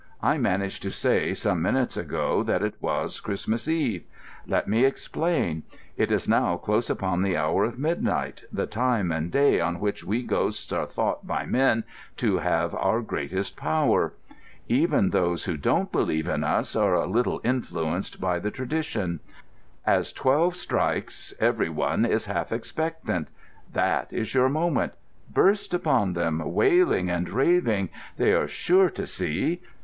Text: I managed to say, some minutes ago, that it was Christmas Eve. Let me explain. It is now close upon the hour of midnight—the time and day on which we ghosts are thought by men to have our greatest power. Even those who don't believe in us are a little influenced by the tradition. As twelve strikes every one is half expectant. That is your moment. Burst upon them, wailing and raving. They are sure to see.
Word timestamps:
I 0.23 0.39
managed 0.39 0.81
to 0.81 0.89
say, 0.89 1.35
some 1.35 1.61
minutes 1.61 1.95
ago, 1.95 2.41
that 2.41 2.63
it 2.63 2.73
was 2.81 3.19
Christmas 3.19 3.67
Eve. 3.67 4.03
Let 4.47 4.67
me 4.67 4.83
explain. 4.83 5.61
It 5.95 6.11
is 6.11 6.27
now 6.27 6.57
close 6.57 6.89
upon 6.89 7.21
the 7.21 7.37
hour 7.37 7.65
of 7.65 7.77
midnight—the 7.77 8.65
time 8.65 9.11
and 9.11 9.31
day 9.31 9.59
on 9.59 9.79
which 9.79 10.03
we 10.03 10.23
ghosts 10.23 10.71
are 10.73 10.87
thought 10.87 11.27
by 11.27 11.45
men 11.45 11.83
to 12.17 12.39
have 12.39 12.73
our 12.73 13.03
greatest 13.03 13.55
power. 13.55 14.13
Even 14.67 15.11
those 15.11 15.43
who 15.43 15.55
don't 15.55 15.91
believe 15.91 16.27
in 16.27 16.43
us 16.43 16.75
are 16.75 16.95
a 16.95 17.05
little 17.05 17.39
influenced 17.43 18.19
by 18.19 18.39
the 18.39 18.49
tradition. 18.49 19.19
As 19.85 20.11
twelve 20.11 20.55
strikes 20.55 21.31
every 21.39 21.69
one 21.69 22.05
is 22.05 22.25
half 22.25 22.51
expectant. 22.51 23.27
That 23.71 24.11
is 24.11 24.33
your 24.33 24.49
moment. 24.49 24.93
Burst 25.31 25.75
upon 25.75 26.13
them, 26.13 26.41
wailing 26.43 27.11
and 27.11 27.29
raving. 27.29 27.89
They 28.17 28.33
are 28.33 28.47
sure 28.47 28.89
to 28.89 29.05
see. 29.05 29.61